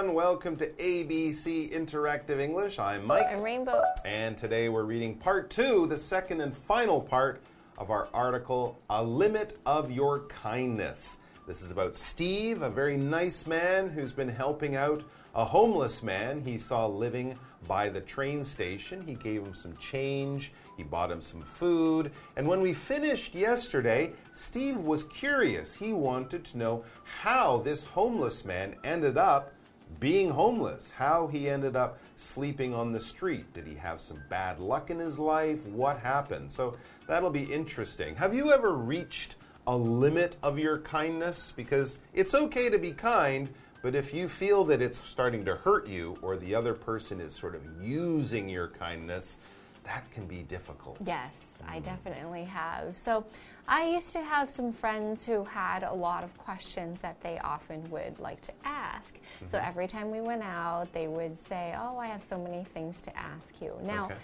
[0.00, 0.16] everyone.
[0.16, 2.78] Welcome to ABC Interactive English.
[2.78, 3.26] I'm Mike.
[3.30, 3.78] I'm Rainbow.
[4.06, 7.42] And today we're reading part two, the second and final part
[7.76, 11.18] of our article, A Limit of Your Kindness.
[11.46, 15.02] This is about Steve, a very nice man who's been helping out
[15.34, 19.02] a homeless man he saw living by the train station.
[19.06, 24.12] He gave him some change, he bought him some food, and when we finished yesterday,
[24.32, 25.74] Steve was curious.
[25.74, 29.52] He wanted to know how this homeless man ended up
[29.98, 33.52] being homeless, how he ended up sleeping on the street.
[33.52, 35.64] Did he have some bad luck in his life?
[35.66, 36.52] What happened?
[36.52, 38.14] So that'll be interesting.
[38.16, 41.52] Have you ever reached a limit of your kindness?
[41.56, 43.48] Because it's okay to be kind,
[43.82, 47.34] but if you feel that it's starting to hurt you or the other person is
[47.34, 49.38] sort of using your kindness,
[49.84, 50.98] that can be difficult.
[51.04, 51.84] Yes, I mm.
[51.84, 52.96] definitely have.
[52.96, 53.24] So,
[53.68, 57.88] I used to have some friends who had a lot of questions that they often
[57.90, 59.14] would like to ask.
[59.14, 59.46] Mm-hmm.
[59.46, 63.02] So, every time we went out, they would say, Oh, I have so many things
[63.02, 63.72] to ask you.
[63.82, 64.14] Now, okay.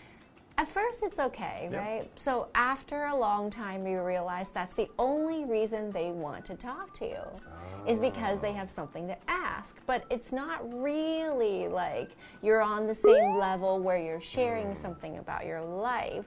[0.59, 1.81] At first, it's okay, yep.
[1.81, 2.11] right?
[2.17, 6.95] So, after a long time, you realize that's the only reason they want to talk
[6.95, 7.87] to you oh.
[7.87, 9.77] is because they have something to ask.
[9.87, 14.77] But it's not really like you're on the same level where you're sharing mm.
[14.77, 16.25] something about your life.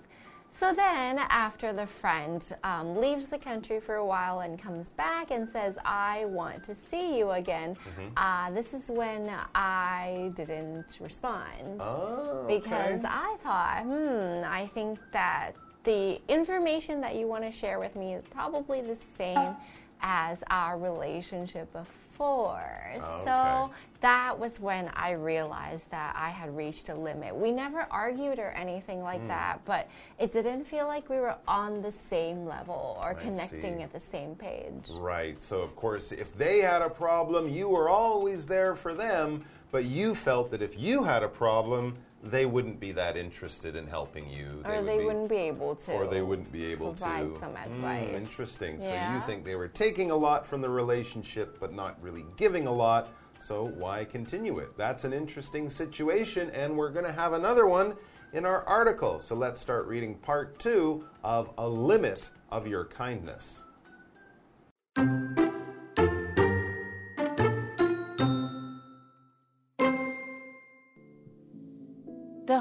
[0.52, 5.32] So then, after the friend um, leaves the country for a while and comes back
[5.32, 8.18] and says, I want to see you again, mm-hmm.
[8.18, 11.80] uh, this is when I didn't respond.
[11.80, 15.54] Oh, because I thought, hmm, I think that
[15.84, 19.56] the information that you want to share with me is probably the same
[20.02, 23.26] as our relationship before Okay.
[23.26, 23.72] So
[24.02, 27.36] that was when I realized that I had reached a limit.
[27.36, 29.28] We never argued or anything like mm.
[29.28, 33.78] that, but it didn't feel like we were on the same level or I connecting
[33.78, 33.84] see.
[33.84, 34.90] at the same page.
[34.98, 35.40] Right.
[35.42, 39.86] So, of course, if they had a problem, you were always there for them, but
[39.86, 41.94] you felt that if you had a problem,
[42.24, 44.62] they wouldn't be that interested in helping you.
[44.64, 45.94] They or they would not be able to.
[45.94, 47.40] Or they wouldn't be able provide to.
[47.40, 48.10] some hmm, advice.
[48.10, 48.82] Mm, interesting.
[48.82, 49.10] Yeah.
[49.10, 52.68] So you think they were taking a lot from the relationship, but not really giving
[52.68, 53.10] a lot.
[53.44, 54.78] So why continue it?
[54.78, 57.96] That's an interesting situation, and we're going to have another one
[58.34, 59.20] in our article.
[59.20, 63.64] So let's start reading part two of A Limit of Your Kindness.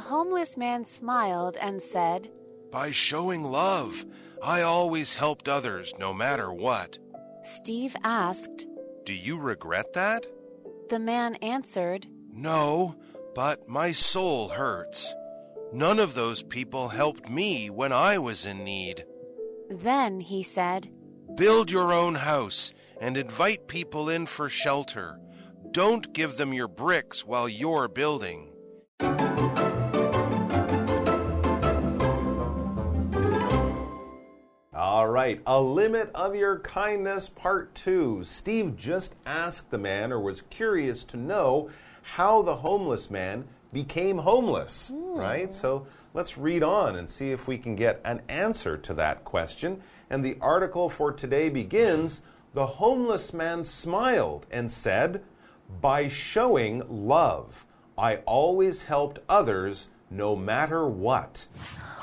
[0.09, 2.29] Homeless man smiled and said,
[2.73, 4.07] By showing love,
[4.43, 6.99] I always helped others no matter what.
[7.43, 8.67] Steve asked,
[9.05, 10.27] Do you regret that?
[10.89, 12.97] The man answered, No,
[13.35, 15.15] but my soul hurts.
[15.75, 19.05] None of those people helped me when I was in need.
[19.69, 20.91] Then he said,
[21.37, 25.21] Build your own house and invite people in for shelter.
[25.71, 28.49] Don't give them your bricks while you're building.
[34.99, 38.25] All right, a limit of your kindness, part two.
[38.25, 41.71] Steve just asked the man, or was curious to know,
[42.03, 45.17] how the homeless man became homeless, mm.
[45.17, 45.55] right?
[45.55, 49.83] So let's read on and see if we can get an answer to that question.
[50.11, 52.23] And the article for today begins
[52.55, 55.23] The homeless man smiled and said,
[55.81, 57.65] By showing love,
[57.97, 61.47] I always helped others no matter what.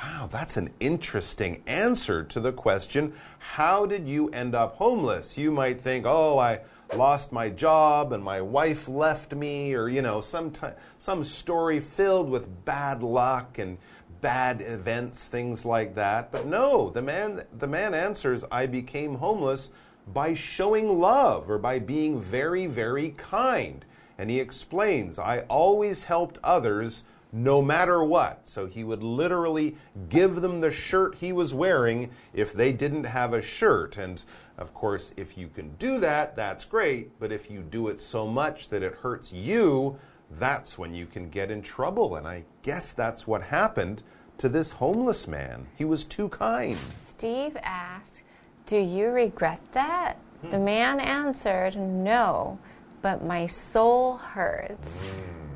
[0.01, 3.13] Wow, that's an interesting answer to the question
[3.53, 5.37] how did you end up homeless?
[5.37, 6.61] You might think, oh, I
[6.95, 10.51] lost my job and my wife left me, or, you know, some,
[10.97, 13.77] some story filled with bad luck and
[14.19, 16.31] bad events, things like that.
[16.31, 19.71] But no, the man, the man answers, I became homeless
[20.11, 23.85] by showing love or by being very, very kind.
[24.17, 28.47] And he explains, I always helped others no matter what.
[28.47, 29.75] So he would literally
[30.09, 33.97] give them the shirt he was wearing if they didn't have a shirt.
[33.97, 34.23] And
[34.57, 37.19] of course, if you can do that, that's great.
[37.19, 39.99] But if you do it so much that it hurts you,
[40.39, 42.15] that's when you can get in trouble.
[42.15, 44.03] And I guess that's what happened
[44.37, 45.67] to this homeless man.
[45.77, 46.77] He was too kind.
[46.93, 48.23] Steve asked,
[48.65, 50.17] Do you regret that?
[50.41, 50.49] Hmm.
[50.49, 52.59] The man answered, No,
[53.05, 54.97] but my soul hurts.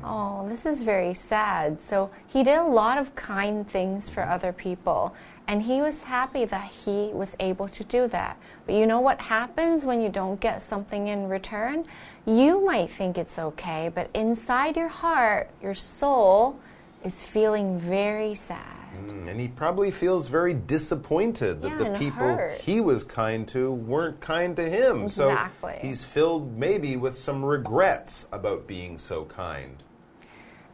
[0.04, 1.80] Oh, this is very sad.
[1.80, 5.12] So he did a lot of kind things for other people,
[5.48, 8.38] and he was happy that he was able to do that.
[8.66, 11.86] But you know what happens when you don't get something in return?
[12.24, 16.56] You might think it's okay, but inside your heart, your soul
[17.04, 18.64] is feeling very sad.
[19.08, 22.58] Mm, And he probably feels very disappointed that Yeah, the people hurt.
[22.60, 25.04] he was kind to weren't kind to him.
[25.04, 25.74] Exactly.
[25.80, 29.82] So he's filled maybe with some regrets about being so kind.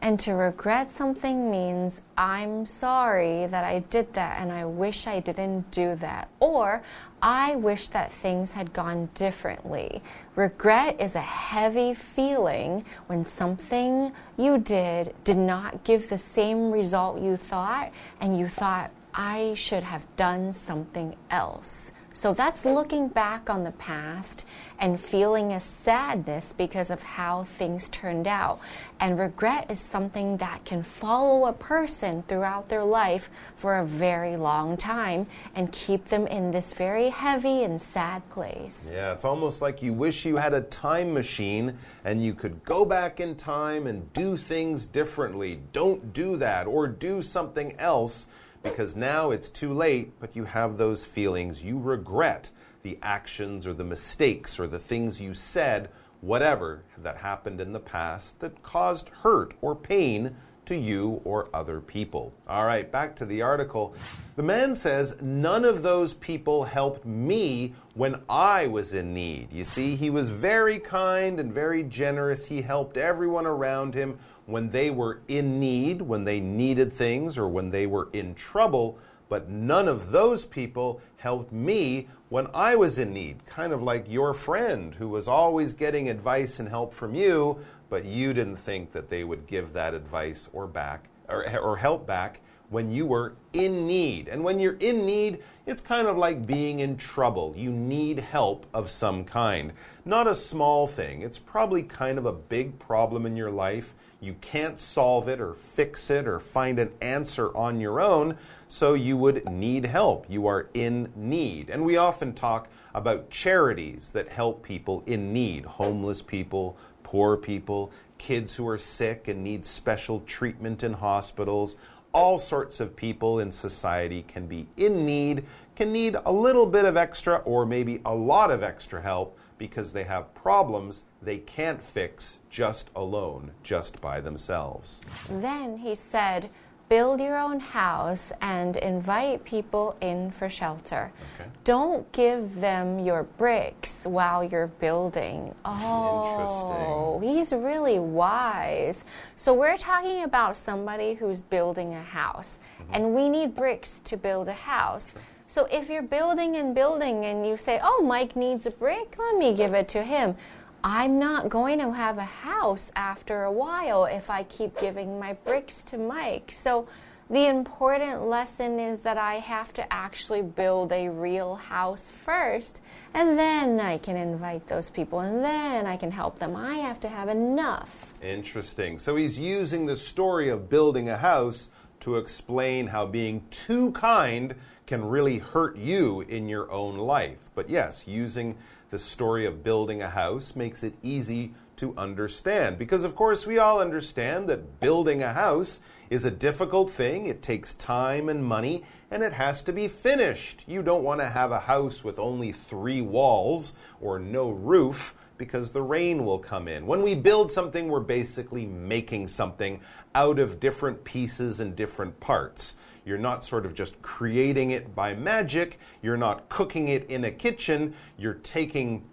[0.07, 5.19] And to regret something means I'm sorry that I did that and I wish I
[5.19, 6.29] didn't do that.
[6.39, 6.81] Or
[7.21, 10.01] I wish that things had gone differently.
[10.37, 17.21] Regret is a heavy feeling when something you did did not give the same result
[17.21, 21.91] you thought and you thought I should have done something else.
[22.17, 24.43] So that's looking back on the past
[24.79, 28.59] and feeling a sadness because of how things turned out.
[28.99, 34.35] And regret is something that can follow a person throughout their life for a very
[34.35, 38.89] long time and keep them in this very heavy and sad place.
[38.91, 42.83] Yeah, it's almost like you wish you had a time machine and you could go
[42.83, 45.59] back in time and do things differently.
[45.71, 48.25] Don't do that or do something else
[48.69, 51.61] because now it's too late, but you have those feelings.
[51.61, 52.49] You regret
[52.83, 55.89] the actions or the mistakes or the things you said,
[56.21, 60.35] whatever that happened in the past that caused hurt or pain
[60.67, 62.33] to you or other people.
[62.47, 63.95] All right, back to the article.
[64.35, 69.51] The man says, None of those people helped me when I was in need.
[69.51, 72.45] You see, he was very kind and very generous.
[72.45, 77.47] He helped everyone around him when they were in need, when they needed things, or
[77.47, 78.97] when they were in trouble.
[79.29, 83.45] But none of those people helped me when I was in need.
[83.45, 87.59] Kind of like your friend who was always getting advice and help from you,
[87.89, 92.07] but you didn't think that they would give that advice or back or, or help
[92.07, 92.39] back
[92.69, 94.27] when you were in need.
[94.27, 97.53] And when you're in need, it's kind of like being in trouble.
[97.55, 99.73] You need help of some kind.
[100.05, 101.21] Not a small thing.
[101.21, 103.93] It's probably kind of a big problem in your life.
[104.19, 108.37] You can't solve it or fix it or find an answer on your own,
[108.67, 110.25] so you would need help.
[110.27, 111.69] You are in need.
[111.69, 117.91] And we often talk about charities that help people in need homeless people, poor people,
[118.17, 121.77] kids who are sick and need special treatment in hospitals.
[122.11, 126.85] All sorts of people in society can be in need, can need a little bit
[126.85, 131.81] of extra or maybe a lot of extra help because they have problems they can't
[131.81, 135.01] fix just alone, just by themselves.
[135.29, 136.49] Then he said,
[136.89, 141.11] Build your own house and invite people in for shelter.
[141.35, 141.49] Okay.
[141.65, 145.53] Don't give them your bricks while you're building.
[145.65, 149.03] Oh, he's really wise.
[149.35, 152.93] So, we're talking about somebody who's building a house, mm-hmm.
[152.93, 155.13] and we need bricks to build a house.
[155.49, 159.37] So, if you're building and building and you say, Oh, Mike needs a brick, let
[159.37, 160.35] me give it to him.
[160.83, 165.33] I'm not going to have a house after a while if I keep giving my
[165.45, 166.51] bricks to Mike.
[166.51, 166.87] So,
[167.29, 172.79] the important lesson is that I have to actually build a real house first,
[173.13, 176.55] and then I can invite those people, and then I can help them.
[176.55, 178.13] I have to have enough.
[178.21, 178.97] Interesting.
[178.97, 181.67] So he's using the story of building a house
[182.01, 184.55] to explain how being too kind
[184.87, 187.49] can really hurt you in your own life.
[187.53, 188.57] But yes, using
[188.89, 192.79] the story of building a house makes it easy to understand.
[192.79, 197.27] Because, of course, we all understand that building a house is a difficult thing.
[197.27, 200.63] It takes time and money, and it has to be finished.
[200.65, 205.71] You don't want to have a house with only three walls or no roof because
[205.71, 206.87] the rain will come in.
[206.87, 209.81] When we build something, we're basically making something
[210.15, 212.77] out of different pieces and different parts.
[213.07, 215.79] You're not sort of just creating it by magic.
[216.01, 217.93] You're not cooking it in a kitchen.
[218.17, 219.05] You're taking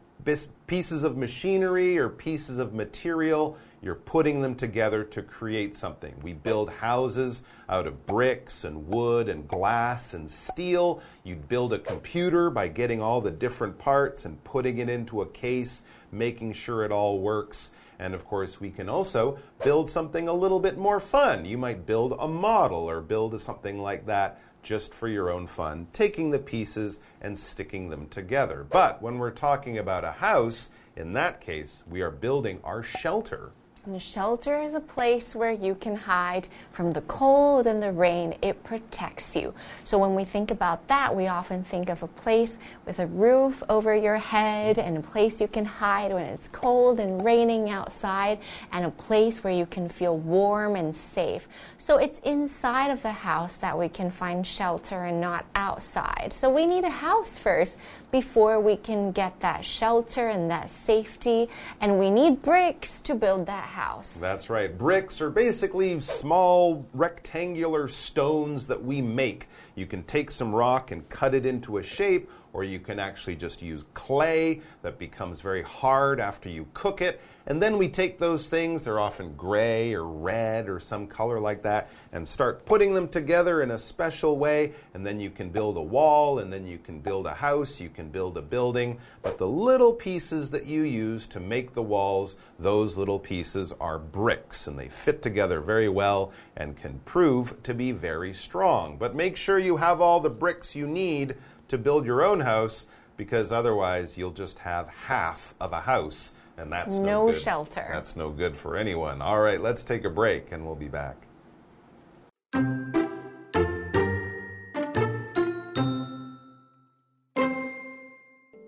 [0.67, 3.57] pieces of machinery or pieces of material.
[3.81, 6.13] You're putting them together to create something.
[6.23, 11.01] We build houses out of bricks and wood and glass and steel.
[11.23, 15.27] You'd build a computer by getting all the different parts and putting it into a
[15.27, 17.71] case, making sure it all works.
[17.99, 21.45] And of course, we can also build something a little bit more fun.
[21.45, 25.87] You might build a model or build something like that just for your own fun,
[25.93, 28.67] taking the pieces and sticking them together.
[28.69, 33.53] But when we're talking about a house, in that case, we are building our shelter.
[33.87, 38.35] And shelter is a place where you can hide from the cold and the rain.
[38.41, 39.53] It protects you.
[39.85, 43.63] So when we think about that, we often think of a place with a roof
[43.69, 48.39] over your head and a place you can hide when it's cold and raining outside,
[48.73, 51.47] and a place where you can feel warm and safe.
[51.77, 56.33] So it's inside of the house that we can find shelter and not outside.
[56.33, 57.77] So we need a house first
[58.15, 61.49] before we can get that shelter and that safety.
[61.81, 64.13] And we need bricks to build that house.
[64.13, 64.79] That's right.
[64.79, 69.49] Bricks are basically small rectangular stones that we make.
[69.75, 73.37] You can take some rock and cut it into a shape, or you can actually
[73.37, 77.21] just use clay that becomes very hard after you cook it.
[77.47, 81.63] And then we take those things, they're often gray or red or some color like
[81.65, 84.73] that, and start putting them together in a special way.
[84.95, 87.91] And then you can build a wall, and then you can build a house, you
[87.91, 88.99] can build a building.
[89.21, 93.99] But the little pieces that you use to make the walls, those little pieces are
[93.99, 98.97] bricks, and they fit together very well and can prove to be very strong.
[98.97, 101.35] But make sure you have all the bricks you need
[101.75, 106.73] to build your own house because otherwise you'll just have half of a house and
[106.73, 107.41] that's no, No good.
[107.41, 107.89] shelter.
[107.93, 109.21] That's no good for anyone.
[109.21, 111.17] All right, let's take a break and we'll be back.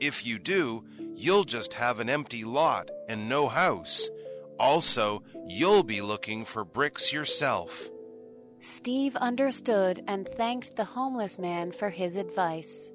[0.01, 0.85] If you do,
[1.15, 4.09] you'll just have an empty lot and no house.
[4.59, 7.89] Also, you'll be looking for bricks yourself.
[8.59, 12.91] Steve understood and thanked the homeless man for his advice.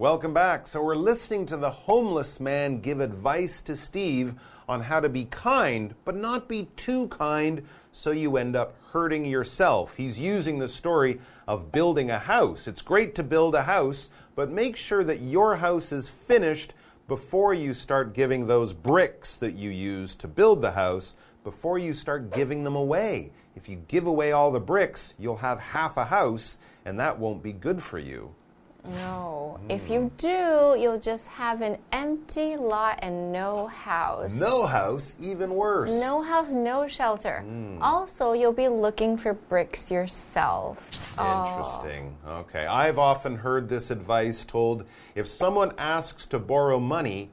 [0.00, 0.68] Welcome back.
[0.68, 4.34] So, we're listening to the homeless man give advice to Steve
[4.68, 9.24] on how to be kind, but not be too kind so you end up hurting
[9.24, 9.96] yourself.
[9.96, 12.68] He's using the story of building a house.
[12.68, 16.74] It's great to build a house, but make sure that your house is finished
[17.08, 21.92] before you start giving those bricks that you use to build the house, before you
[21.92, 23.32] start giving them away.
[23.56, 27.42] If you give away all the bricks, you'll have half a house, and that won't
[27.42, 28.36] be good for you.
[28.84, 29.60] No.
[29.68, 29.92] If hmm.
[29.92, 34.34] you do, you'll just have an empty lot and no house.
[34.34, 35.90] No house, even worse.
[35.90, 37.40] No house, no shelter.
[37.40, 37.82] Hmm.
[37.82, 40.90] Also, you'll be looking for bricks yourself.
[41.18, 42.16] Interesting.
[42.26, 42.66] Okay.
[42.66, 47.30] I've often heard this advice told if someone asks to borrow money,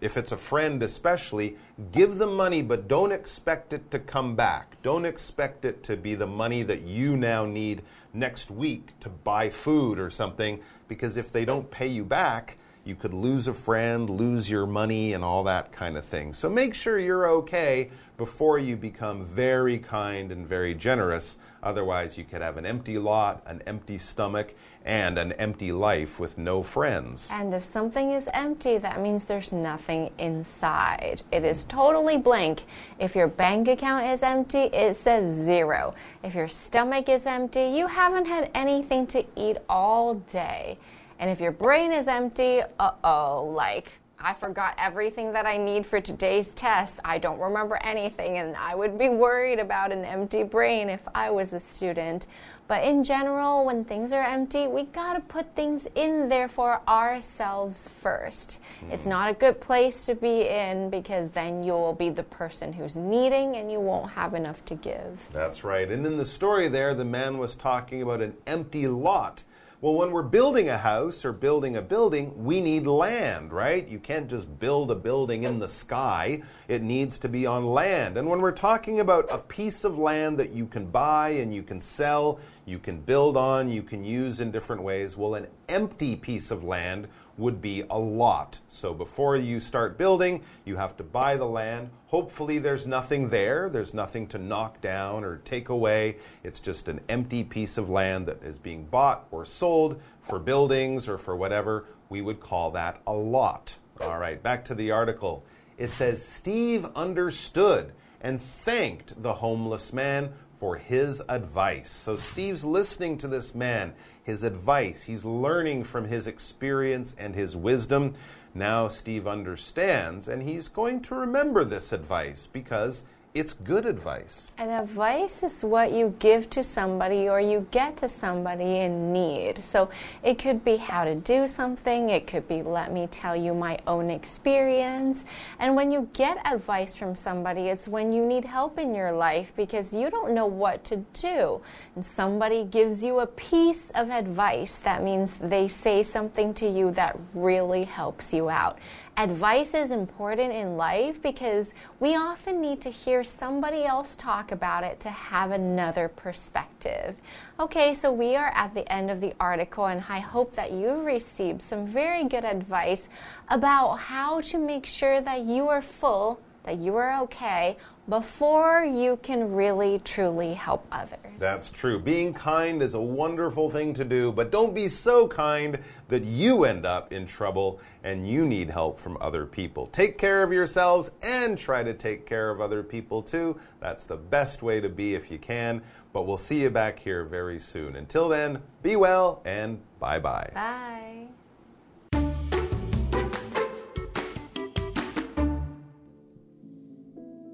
[0.00, 1.56] if it's a friend especially,
[1.92, 4.76] give them money, but don't expect it to come back.
[4.82, 7.82] Don't expect it to be the money that you now need
[8.12, 12.96] next week to buy food or something, because if they don't pay you back, you
[12.96, 16.34] could lose a friend, lose your money, and all that kind of thing.
[16.34, 21.38] So make sure you're okay before you become very kind and very generous.
[21.62, 24.52] Otherwise, you could have an empty lot, an empty stomach,
[24.90, 27.28] and an empty life with no friends.
[27.30, 31.22] And if something is empty, that means there's nothing inside.
[31.30, 32.64] It is totally blank.
[32.98, 35.94] If your bank account is empty, it says zero.
[36.24, 40.76] If your stomach is empty, you haven't had anything to eat all day.
[41.20, 43.92] And if your brain is empty, uh oh, like,
[44.22, 47.00] I forgot everything that I need for today's test.
[47.04, 51.30] I don't remember anything, and I would be worried about an empty brain if I
[51.30, 52.26] was a student.
[52.70, 57.88] But in general, when things are empty, we gotta put things in there for ourselves
[57.88, 58.60] first.
[58.92, 59.08] It's mm.
[59.08, 63.56] not a good place to be in because then you'll be the person who's needing
[63.56, 65.28] and you won't have enough to give.
[65.32, 65.90] That's right.
[65.90, 69.42] And in the story there, the man was talking about an empty lot.
[69.82, 73.88] Well, when we're building a house or building a building, we need land, right?
[73.88, 76.42] You can't just build a building in the sky.
[76.68, 78.18] It needs to be on land.
[78.18, 81.62] And when we're talking about a piece of land that you can buy and you
[81.62, 86.14] can sell, you can build on, you can use in different ways, well, an empty
[86.14, 87.08] piece of land
[87.38, 88.60] would be a lot.
[88.68, 91.90] So before you start building, you have to buy the land.
[92.08, 93.68] Hopefully, there's nothing there.
[93.68, 96.16] There's nothing to knock down or take away.
[96.42, 101.08] It's just an empty piece of land that is being bought or sold for buildings
[101.08, 101.86] or for whatever.
[102.08, 103.76] We would call that a lot.
[104.00, 105.44] All right, back to the article.
[105.78, 111.90] It says Steve understood and thanked the homeless man for his advice.
[111.90, 113.94] So Steve's listening to this man,
[114.30, 115.02] his advice.
[115.02, 118.14] He's learning from his experience and his wisdom.
[118.54, 124.50] Now Steve understands, and he's going to remember this advice because it's good advice.
[124.58, 129.62] And advice is what you give to somebody or you get to somebody in need.
[129.62, 129.88] So
[130.24, 133.78] it could be how to do something, it could be let me tell you my
[133.86, 135.24] own experience.
[135.60, 139.52] And when you get advice from somebody, it's when you need help in your life
[139.54, 141.60] because you don't know what to do.
[141.94, 146.90] And somebody gives you a piece of advice, that means they say something to you
[146.92, 148.78] that really helps you out.
[149.16, 154.84] Advice is important in life because we often need to hear somebody else talk about
[154.84, 157.16] it to have another perspective.
[157.58, 161.04] Okay, so we are at the end of the article, and I hope that you've
[161.04, 163.08] received some very good advice
[163.48, 167.76] about how to make sure that you are full that you are okay
[168.08, 171.18] before you can really truly help others.
[171.38, 171.98] That's true.
[171.98, 175.78] Being kind is a wonderful thing to do, but don't be so kind
[176.08, 179.86] that you end up in trouble and you need help from other people.
[179.88, 183.60] Take care of yourselves and try to take care of other people too.
[183.80, 185.82] That's the best way to be if you can.
[186.12, 187.94] But we'll see you back here very soon.
[187.94, 190.50] Until then, be well and bye bye.
[190.52, 191.19] Bye.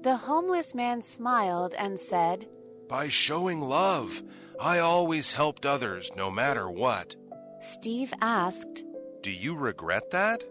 [0.07, 2.47] The homeless man smiled and said,
[2.87, 4.23] By showing love,
[4.57, 7.17] I always helped others no matter what.
[7.59, 8.85] Steve asked.
[9.21, 10.45] Do you regret that?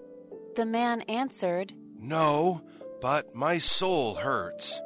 [0.57, 2.61] The man answered, No,
[3.01, 4.79] but my soul hurts.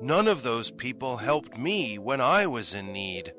[0.00, 3.32] None of those people helped me when I was in need.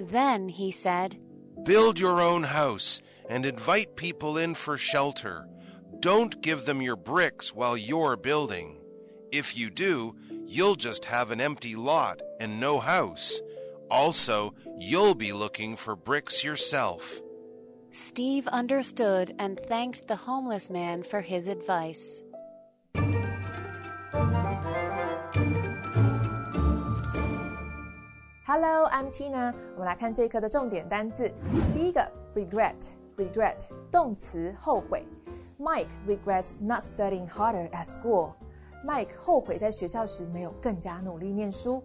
[0.00, 1.16] Then he said,
[1.62, 5.46] Build your own house and invite people in for shelter.
[6.00, 8.77] Don't give them your bricks while you're building.
[9.31, 10.15] If you do,
[10.45, 13.41] you'll just have an empty lot and no house.
[13.89, 17.21] Also, you'll be looking for bricks yourself.
[17.91, 22.23] Steve understood and thanked the homeless man for his advice.
[28.45, 29.53] Hello, I'm Tina。
[29.73, 31.33] 我们来看这一课的重点单字。
[31.73, 35.05] 第一个，regret，regret，动词，后悔。
[35.59, 38.33] Mike regrets not studying harder at school.
[38.84, 41.82] Mike 后悔在学校时没有更加努力念书。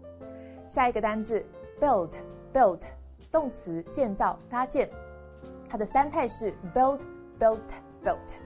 [0.66, 1.44] 下一个单字
[1.80, 2.80] ，build，build，
[3.30, 4.88] 动词，建造、搭建。
[5.68, 7.00] 它的三态是 build,
[7.38, 7.58] built,
[8.02, 8.38] built.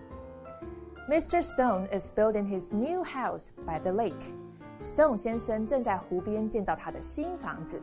[1.09, 1.43] Mr.
[1.43, 4.33] Stone is building his new house by the lake.
[4.81, 7.81] Stone 先生正在湖边建造他的新房子。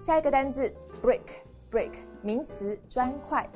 [0.00, 0.72] 下一个单字
[1.02, 1.20] brick
[1.70, 3.48] brick 名词砖块。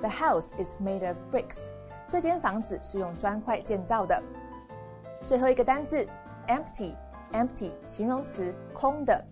[0.00, 1.68] The house is made of bricks。
[2.06, 4.22] 这间房子是用砖块建造的。
[5.26, 6.06] 最后一个单字
[6.46, 6.94] empty
[7.32, 9.24] empty 形容词空的。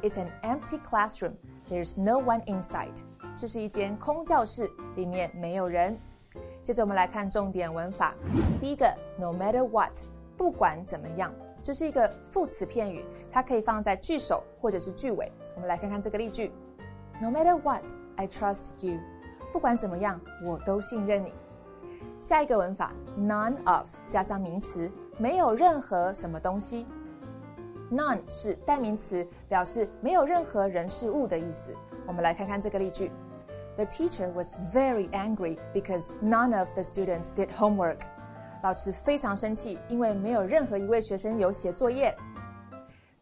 [0.00, 1.34] It's an empty classroom.
[1.68, 2.94] There's no one inside.
[3.36, 6.00] 这是一间空教室，里面没有人。
[6.62, 8.14] 接着我们来看重点文法。
[8.58, 8.86] 第一个
[9.18, 9.92] no matter what
[10.38, 11.30] 不管怎么样，
[11.62, 15.30] 这是一个副词片语，它可以放在句首或者是句尾。
[15.56, 16.50] 我们来看看这个例句
[17.20, 17.84] ：No matter what,
[18.16, 18.98] I trust you。
[19.52, 21.34] 不管怎么样，我都信任你。
[22.18, 26.86] 下一个文法：none of 加上名词，没有任何什么东西。
[27.90, 31.70] None 是代名词，表示没有任何人事物的意思。
[32.06, 33.10] 我们来看看这个例句
[33.76, 37.98] ：The teacher was very angry because none of the students did homework。
[38.62, 42.16] 老师非常生气，因为没有任何一位学生有写作业。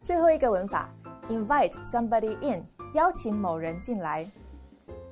[0.01, 0.89] 最后一个文法。
[1.29, 4.29] invite somebody in，邀请某人进来。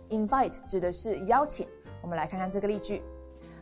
[0.10, 1.65] invite 指的是邀请。
[2.02, 3.02] 我们来看看这个例句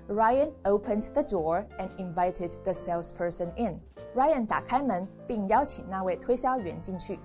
[0.10, 3.80] ：Ryan opened the door and invited the salesperson in。
[4.16, 7.20] Ryan 打开门并邀请那位推销员进去。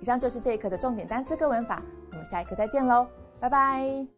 [0.00, 3.06] 以上就是这一课的重点单词跟文法，我们下一课再见喽，
[3.38, 4.15] 拜拜。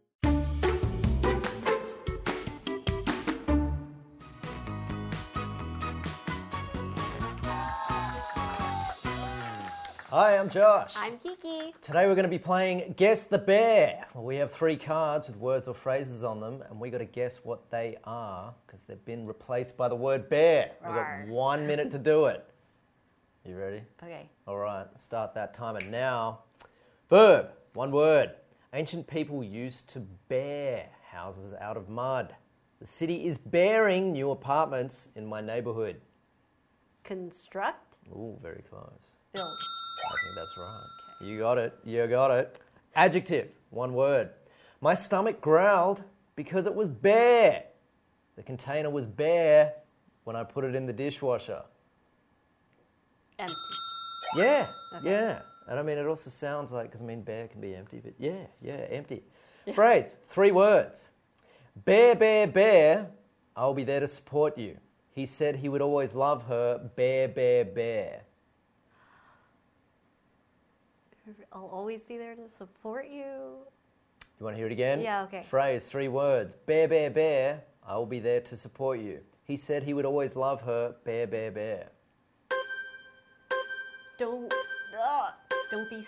[10.19, 10.95] Hi, I'm Josh.
[10.97, 11.73] I'm Kiki.
[11.81, 14.05] Today we're going to be playing Guess the Bear.
[14.17, 17.37] We have three cards with words or phrases on them, and we got to guess
[17.45, 20.73] what they are because they've been replaced by the word bear.
[20.85, 22.45] We've got one minute to do it.
[23.45, 23.83] You ready?
[24.03, 24.29] Okay.
[24.49, 26.41] All right, start that timer now.
[27.09, 28.33] Verb, one word.
[28.73, 32.35] Ancient people used to bear houses out of mud.
[32.81, 36.01] The city is bearing new apartments in my neighborhood.
[37.05, 37.95] Construct.
[38.11, 39.13] Ooh, very close.
[39.33, 39.78] Build.
[40.05, 40.87] I think that's right.
[41.21, 41.79] You got it.
[41.85, 42.59] You got it.
[42.95, 44.31] Adjective, one word.
[44.81, 46.03] My stomach growled
[46.37, 47.65] because it was bare.
[48.37, 49.73] The container was bare
[50.25, 51.63] when I put it in the dishwasher.
[53.39, 53.55] Empty.
[54.37, 54.69] Yeah,
[55.03, 55.41] yeah.
[55.69, 58.15] And I mean, it also sounds like, because I mean, bare can be empty, but
[58.19, 59.23] yeah, yeah, empty.
[59.75, 61.09] Phrase, three words.
[61.85, 63.07] Bear, bear, bear,
[63.57, 64.77] I'll be there to support you.
[65.11, 66.79] He said he would always love her.
[66.97, 68.23] Bear, bear, bear.
[71.53, 73.59] I'll always be there to support you.
[74.39, 75.01] You want to hear it again?
[75.01, 75.45] Yeah, okay.
[75.49, 76.55] Phrase, three words.
[76.67, 79.21] Bear, bear, bear, I will be there to support you.
[79.45, 80.95] He said he would always love her.
[81.05, 81.89] Bear, bear, bear.
[84.19, 84.53] Don't.
[84.53, 85.31] Uh,
[85.71, 86.07] don't be.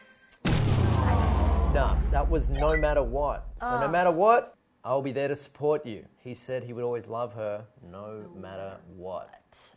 [1.73, 3.47] No, that was no matter what.
[3.57, 3.89] So no Oh.
[3.89, 6.05] matter what, I'll be there to support you.
[6.19, 9.31] He said he would always love her no matter what.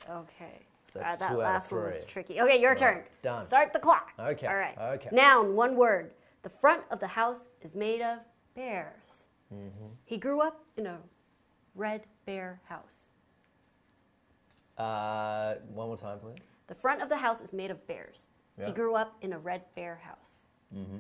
[0.10, 0.60] Okay.
[0.94, 2.40] That's Uh, that two out of last one was tricky.
[2.42, 3.04] Okay, your turn.
[3.22, 3.46] done.
[3.46, 4.12] Start the clock.
[4.20, 4.78] Okay, All right.
[4.78, 5.10] okay.
[5.12, 6.12] Noun, one word.
[6.44, 8.20] The front of the house is made of
[8.56, 9.26] bears.
[9.54, 9.88] Mm-hmm.
[10.06, 11.00] He grew up in a
[11.76, 13.06] red bear house.
[14.78, 16.38] Uh, one more time, please.
[16.68, 18.28] The front of the house is made of bears.
[18.60, 18.68] Yeah.
[18.68, 20.42] He grew up in a red bear house.
[20.76, 20.98] Mm hmm.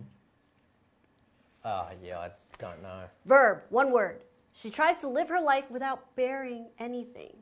[1.65, 3.03] Ah, yeah, I don't know.
[3.25, 4.23] Verb, one word.
[4.51, 7.38] She tries to live her life without bearing anything.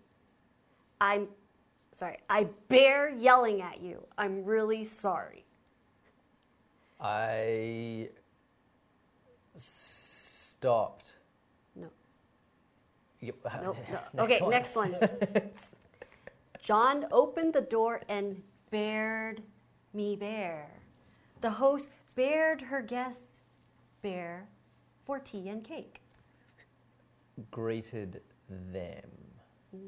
[1.02, 1.28] I'm
[2.02, 4.04] sorry, I bear yelling at you.
[4.18, 5.46] I'm really sorry.
[7.00, 8.10] I
[9.56, 11.14] stopped.
[11.76, 11.90] No.
[13.20, 13.36] Yep.
[13.64, 13.78] Nope,
[14.16, 14.24] no.
[14.24, 14.96] okay, next one.
[16.64, 19.44] John opened the door and bared
[19.94, 20.70] me bear.
[21.42, 23.42] The host bared her guests
[24.02, 24.48] bear
[25.06, 26.02] for tea and cake.
[27.52, 29.21] Greeted them.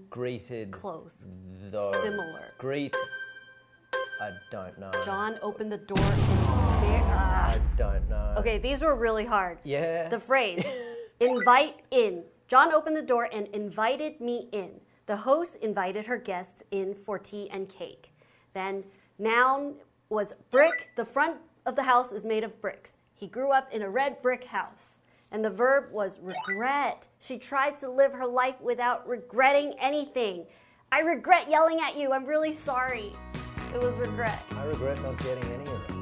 [0.10, 1.26] Greeted Close.
[1.72, 1.96] those.
[1.96, 2.54] Similar.
[2.58, 2.96] Greet.
[4.22, 4.92] I don't know.
[5.06, 7.04] John opened the door and bear.
[7.04, 8.36] I don't know.
[8.38, 9.58] Okay, these were really hard.
[9.64, 10.08] Yeah.
[10.10, 10.64] The phrase,
[11.20, 12.24] invite in.
[12.48, 14.72] John opened the door and invited me in.
[15.08, 18.14] The host invited her guests in for tea and cake.
[18.54, 18.84] Then,
[19.20, 19.76] noun
[20.10, 20.90] was brick.
[20.96, 22.94] The front of the house is made of bricks.
[23.16, 24.93] He grew up in a red brick house.
[25.34, 27.08] And the verb was regret.
[27.20, 30.46] She tries to live her life without regretting anything.
[30.92, 32.14] I regret yelling at you.
[32.14, 33.12] I'm really sorry.
[33.74, 34.40] It was regret.
[34.52, 35.93] I regret not getting any of it.